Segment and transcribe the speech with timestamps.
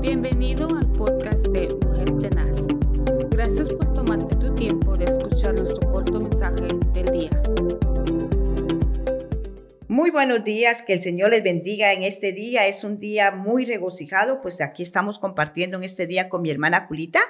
[0.00, 2.66] Bienvenido al podcast de Mujer Tenaz.
[3.28, 7.30] Gracias por tomarte tu tiempo de escuchar nuestro corto mensaje del día.
[9.88, 12.66] Muy buenos días, que el Señor les bendiga en este día.
[12.66, 16.86] Es un día muy regocijado, pues aquí estamos compartiendo en este día con mi hermana
[16.88, 17.20] Julita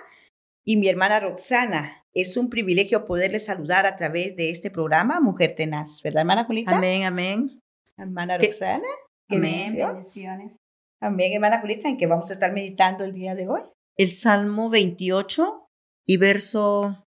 [0.65, 2.05] y mi hermana Roxana.
[2.15, 6.77] Es un privilegio poderles saludar a través de este programa Mujer Tenaz, ¿verdad, hermana Julita?
[6.77, 7.61] Amén, amén.
[7.97, 8.47] Hermana ¿Qué?
[8.47, 8.87] Roxana.
[9.29, 9.75] qué Amén.
[9.75, 10.60] Bendiciones.
[11.03, 13.63] Amén, hermana Julita, en que vamos a estar meditando el día de hoy.
[13.97, 15.67] El Salmo 28
[16.07, 17.07] y verso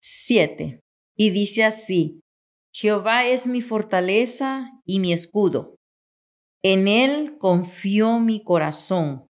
[0.00, 0.80] 7.
[1.16, 2.20] Y dice así,
[2.72, 5.74] Jehová es mi fortaleza y mi escudo.
[6.62, 9.26] En él confió mi corazón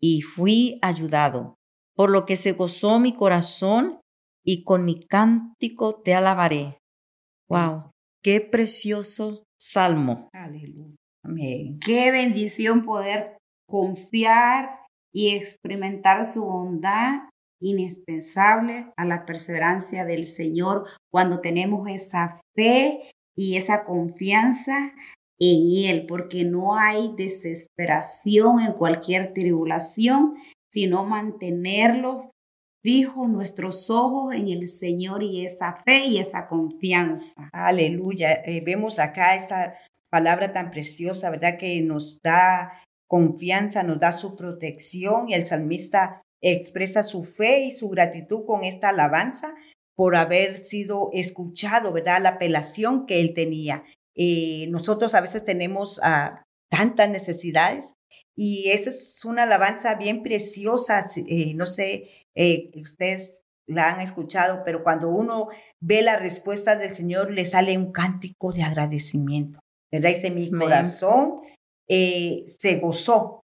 [0.00, 1.54] y fui ayudado,
[1.94, 4.00] por lo que se gozó mi corazón
[4.44, 6.78] y con mi cántico te alabaré.
[7.48, 10.28] Wow, qué precioso salmo.
[10.32, 10.97] Aleluya.
[11.24, 11.78] Amén.
[11.80, 13.36] Qué bendición poder
[13.68, 14.78] confiar
[15.12, 17.28] y experimentar su bondad
[17.60, 24.92] indispensable a la perseverancia del Señor cuando tenemos esa fe y esa confianza
[25.40, 30.34] en Él, porque no hay desesperación en cualquier tribulación,
[30.72, 32.26] sino mantenerlos
[32.82, 37.48] fijos nuestros ojos en el Señor y esa fe y esa confianza.
[37.52, 38.34] Aleluya.
[38.44, 39.74] Eh, vemos acá esta
[40.10, 41.58] palabra tan preciosa, ¿verdad?
[41.58, 47.72] Que nos da confianza, nos da su protección y el salmista expresa su fe y
[47.72, 49.54] su gratitud con esta alabanza
[49.96, 52.22] por haber sido escuchado, ¿verdad?
[52.22, 53.84] La apelación que él tenía.
[54.16, 57.94] Eh, nosotros a veces tenemos ah, tantas necesidades
[58.36, 61.06] y esa es una alabanza bien preciosa.
[61.16, 65.48] eh, no sé, eh, ustedes la han escuchado, pero cuando uno
[65.80, 69.58] ve la respuesta del Señor, le sale un cántico de agradecimiento.
[69.92, 70.10] ¿Verdad?
[70.10, 71.40] Dice, mi corazón
[71.88, 73.42] eh, se gozó,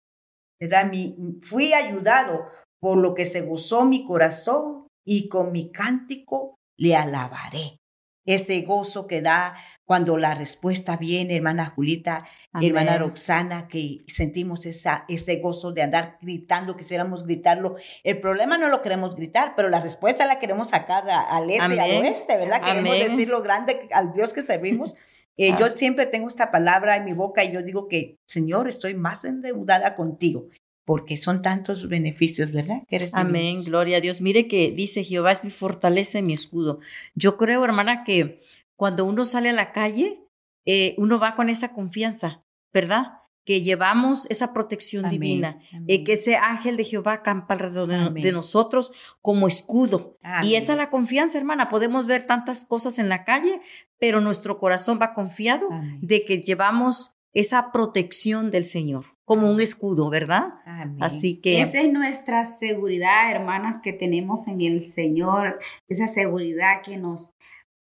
[0.61, 0.91] ¿verdad?
[0.91, 2.47] Mi, fui ayudado
[2.81, 7.78] por lo que se gozó mi corazón y con mi cántico le alabaré.
[8.27, 9.55] Ese gozo que da
[9.87, 12.25] cuando la respuesta viene, hermana Julita,
[12.59, 12.97] hermana.
[12.97, 17.76] Roxana, que sentimos esa, ese gozo de andar gritando, quisiéramos gritarlo.
[18.03, 21.75] El problema no lo queremos gritar, pero la respuesta la queremos sacar a- al este
[21.75, 22.62] y al oeste, ¿verdad?
[22.62, 23.09] Queremos Amén.
[23.11, 24.94] decir lo grande al Dios que servimos.
[25.37, 25.59] Eh, Ah.
[25.61, 29.25] Yo siempre tengo esta palabra en mi boca y yo digo que, Señor, estoy más
[29.25, 30.49] endeudada contigo,
[30.87, 32.83] porque son tantos beneficios, ¿verdad?
[32.89, 33.09] Que.
[33.12, 34.21] Amén, gloria a Dios.
[34.21, 36.78] Mire que dice Jehová es mi fortaleza y mi escudo.
[37.15, 38.41] Yo creo, hermana, que
[38.77, 40.21] cuando uno sale a la calle,
[40.67, 42.43] eh, uno va con esa confianza,
[42.73, 43.19] ¿verdad?
[43.44, 45.84] Que llevamos esa protección Amén, divina, amén.
[45.88, 48.22] eh, que ese ángel de Jehová acampa alrededor de, Amén.
[48.22, 50.19] de nosotros como escudo.
[50.22, 50.55] Y Amén.
[50.55, 51.69] esa es la confianza, hermana.
[51.69, 53.60] Podemos ver tantas cosas en la calle,
[53.99, 55.99] pero nuestro corazón va confiado Amén.
[56.00, 60.55] de que llevamos esa protección del Señor, como un escudo, ¿verdad?
[60.65, 61.03] Amén.
[61.03, 61.61] Así que...
[61.61, 67.32] Esa es nuestra seguridad, hermanas, que tenemos en el Señor, esa seguridad que nos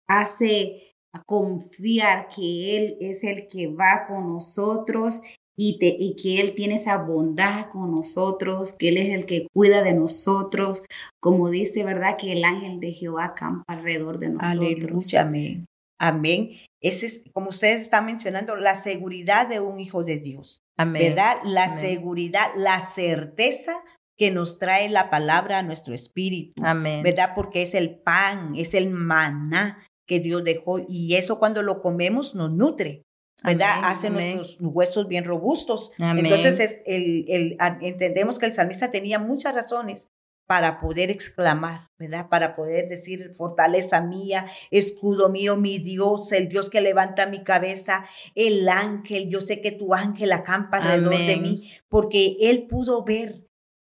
[0.08, 0.95] hace
[1.26, 5.22] confiar que Él es el que va con nosotros
[5.58, 9.48] y, te- y que Él tiene esa bondad con nosotros, que Él es el que
[9.54, 10.84] cuida de nosotros,
[11.22, 12.18] como dice, ¿verdad?
[12.18, 14.58] Que el ángel de Jehová acampa alrededor de nosotros.
[14.60, 15.66] Aleluya, amén.
[15.98, 16.50] Amén.
[16.84, 21.02] Ese es, como ustedes están mencionando, la seguridad de un hijo de Dios, Amén.
[21.02, 21.38] ¿verdad?
[21.46, 21.78] La Amén.
[21.80, 23.82] seguridad, la certeza
[24.18, 27.02] que nos trae la palabra a nuestro espíritu, Amén.
[27.02, 27.32] ¿verdad?
[27.34, 32.36] Porque es el pan, es el maná que Dios dejó y eso cuando lo comemos
[32.36, 33.04] nos nutre.
[33.44, 33.68] ¿verdad?
[33.80, 34.38] Amén, Hace amén.
[34.38, 35.92] nuestros huesos bien robustos.
[36.00, 36.26] Amén.
[36.26, 40.08] Entonces, es el, el- a- entendemos que el salmista tenía muchas razones
[40.48, 42.30] para poder exclamar, ¿verdad?
[42.30, 48.06] Para poder decir, fortaleza mía, escudo mío, mi Dios, el Dios que levanta mi cabeza,
[48.36, 51.42] el ángel, yo sé que tu ángel acampa alrededor de Amén.
[51.42, 53.48] mí, porque él pudo ver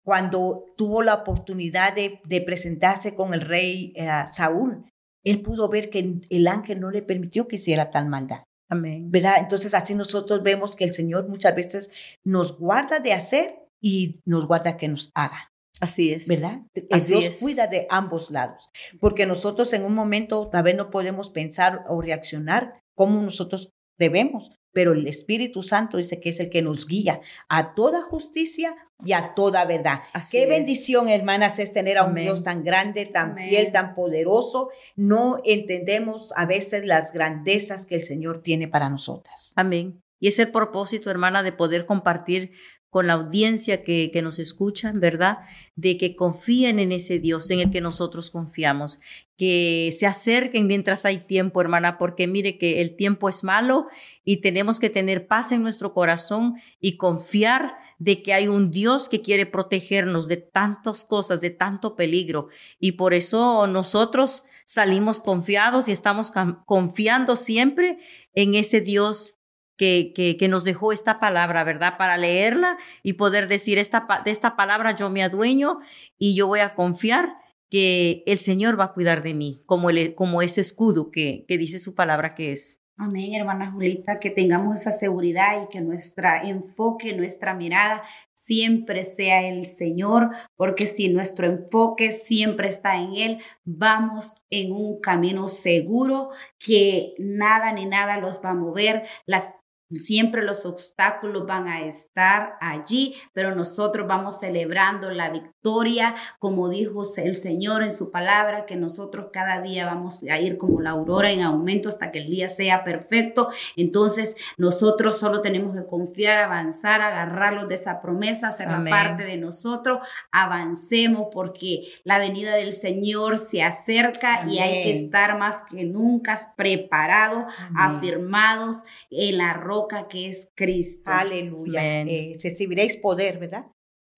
[0.04, 4.86] cuando tuvo la oportunidad de, de presentarse con el rey eh, Saúl,
[5.30, 8.42] él pudo ver que el ángel no le permitió que hiciera tal maldad.
[8.68, 9.10] Amén.
[9.10, 9.36] ¿verdad?
[9.38, 11.90] Entonces así nosotros vemos que el Señor muchas veces
[12.24, 16.26] nos guarda de hacer y nos guarda que nos haga, Así es.
[16.26, 16.62] ¿verdad?
[16.90, 17.38] Así Dios es.
[17.38, 22.00] cuida de ambos lados, porque nosotros en un momento tal vez no podemos pensar o
[22.00, 27.22] reaccionar como nosotros debemos, pero el Espíritu Santo dice que es el que nos guía
[27.48, 30.02] a toda justicia y a toda verdad.
[30.12, 30.48] Así Qué es.
[30.50, 32.24] bendición, hermanas, es tener a un Amén.
[32.24, 33.48] Dios tan grande, tan Amén.
[33.48, 34.68] fiel, tan poderoso.
[34.94, 39.54] No entendemos a veces las grandezas que el Señor tiene para nosotras.
[39.56, 40.02] Amén.
[40.20, 42.52] Y es el propósito, hermana, de poder compartir
[42.90, 45.38] con la audiencia que, que nos escuchan, ¿verdad?
[45.74, 49.00] De que confíen en ese Dios en el que nosotros confiamos,
[49.36, 53.86] que se acerquen mientras hay tiempo, hermana, porque mire que el tiempo es malo
[54.24, 59.08] y tenemos que tener paz en nuestro corazón y confiar de que hay un Dios
[59.08, 62.48] que quiere protegernos de tantas cosas, de tanto peligro.
[62.78, 66.32] Y por eso nosotros salimos confiados y estamos
[66.66, 67.98] confiando siempre
[68.34, 69.35] en ese Dios
[69.76, 71.96] que, que, nos dejó esta palabra, ¿verdad?
[71.98, 75.78] Para leerla y poder decir, esta, de esta palabra yo me adueño
[76.18, 77.36] y yo voy a confiar
[77.68, 81.58] que el Señor va a cuidar de mí, como, el, como ese escudo que, que
[81.58, 82.80] dice su palabra que es.
[82.98, 88.02] Amén, hermana Julita, que tengamos esa seguridad y que nuestro enfoque, nuestra mirada
[88.32, 94.98] siempre sea el Señor, porque si nuestro enfoque siempre está en Él, vamos en un
[95.00, 99.50] camino seguro que nada ni nada los va a mover, las
[99.94, 107.04] Siempre los obstáculos van a estar allí, pero nosotros vamos celebrando la victoria, como dijo
[107.18, 111.30] el Señor en su palabra, que nosotros cada día vamos a ir como la aurora
[111.30, 113.48] en aumento hasta que el día sea perfecto.
[113.76, 119.36] Entonces nosotros solo tenemos que confiar, avanzar, agarrarlos de esa promesa, hacer la parte de
[119.36, 120.00] nosotros,
[120.32, 126.36] avancemos porque la venida del Señor se acerca y hay que estar más que nunca
[126.56, 127.44] preparados,
[127.76, 129.75] afirmados en la ropa
[130.08, 131.10] que es Cristo.
[131.10, 132.02] Aleluya.
[132.02, 133.66] Eh, recibiréis poder, ¿verdad?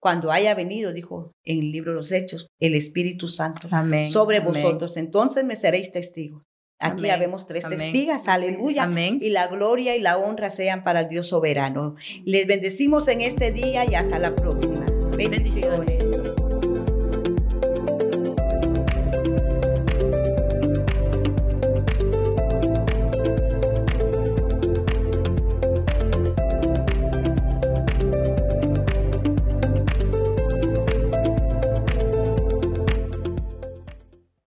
[0.01, 3.69] Cuando haya venido, dijo en el libro de los Hechos, el Espíritu Santo
[4.09, 4.95] sobre vosotros.
[4.95, 6.43] Entonces me seréis testigos.
[6.79, 8.83] Aquí habemos tres testigas, aleluya.
[8.83, 9.19] Amén.
[9.21, 11.95] Y la gloria y la honra sean para el Dios soberano.
[12.23, 14.85] Les bendecimos en este día y hasta la próxima.
[15.17, 16.08] Bendiciones.